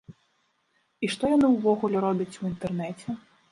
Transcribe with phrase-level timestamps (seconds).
[1.07, 3.09] І што яны ўвогуле робяць у інтэрнэце?